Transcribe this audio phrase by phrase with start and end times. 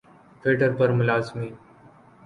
[0.41, 1.53] Twitter پر ملازمین